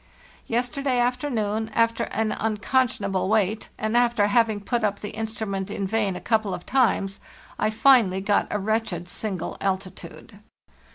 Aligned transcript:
Yesterday 0.47 0.97
afternoon, 0.97 1.69
after 1.75 2.05
an 2.05 2.31
uncon 2.31 2.61
scionable 2.87 3.27
wait, 3.29 3.69
and 3.77 3.95
after 3.95 4.25
having 4.25 4.59
put 4.59 4.83
up 4.83 5.01
the 5.01 5.11
instrument 5.11 5.69
in 5.69 5.85
vain 5.85 6.15
a 6.15 6.19
couple 6.19 6.55
of 6.55 6.65
times, 6.65 7.19
I 7.59 7.69
finally 7.69 8.19
got 8.21 8.47
a 8.49 8.57
wretched 8.57 9.07
single 9.07 9.57
altitude. 9.61 10.39